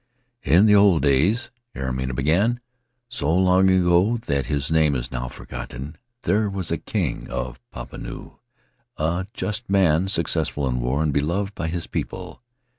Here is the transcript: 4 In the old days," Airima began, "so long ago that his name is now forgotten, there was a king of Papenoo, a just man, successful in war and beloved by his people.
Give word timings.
4 0.45 0.53
In 0.55 0.65
the 0.65 0.73
old 0.73 1.03
days," 1.03 1.51
Airima 1.75 2.15
began, 2.15 2.59
"so 3.07 3.31
long 3.35 3.69
ago 3.69 4.17
that 4.17 4.47
his 4.47 4.71
name 4.71 4.95
is 4.95 5.11
now 5.11 5.27
forgotten, 5.27 5.95
there 6.23 6.49
was 6.49 6.71
a 6.71 6.79
king 6.79 7.29
of 7.29 7.59
Papenoo, 7.69 8.39
a 8.97 9.27
just 9.35 9.69
man, 9.69 10.07
successful 10.07 10.67
in 10.67 10.79
war 10.79 11.03
and 11.03 11.13
beloved 11.13 11.53
by 11.53 11.67
his 11.67 11.85
people. 11.85 12.41